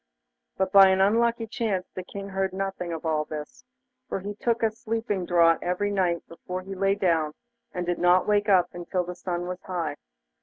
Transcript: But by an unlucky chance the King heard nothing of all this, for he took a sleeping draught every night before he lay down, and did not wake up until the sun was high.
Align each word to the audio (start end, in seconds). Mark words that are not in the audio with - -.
But 0.57 0.71
by 0.71 0.87
an 0.89 0.99
unlucky 0.99 1.45
chance 1.45 1.91
the 1.93 2.01
King 2.01 2.29
heard 2.29 2.53
nothing 2.53 2.91
of 2.91 3.05
all 3.05 3.23
this, 3.23 3.63
for 4.09 4.19
he 4.19 4.33
took 4.33 4.63
a 4.63 4.71
sleeping 4.71 5.27
draught 5.27 5.61
every 5.61 5.91
night 5.91 6.27
before 6.27 6.63
he 6.63 6.73
lay 6.73 6.95
down, 6.95 7.35
and 7.71 7.85
did 7.85 7.99
not 7.99 8.27
wake 8.27 8.49
up 8.49 8.73
until 8.73 9.03
the 9.03 9.13
sun 9.13 9.45
was 9.47 9.61
high. 9.61 9.97